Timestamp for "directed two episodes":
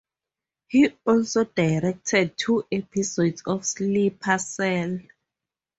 1.43-3.43